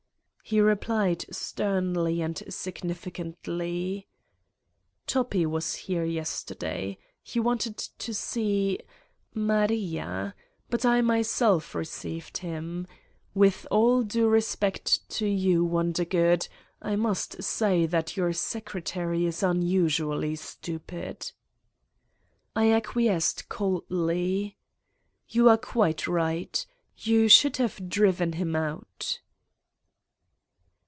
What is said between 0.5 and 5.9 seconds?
replied sternly and significantly: "Toppi was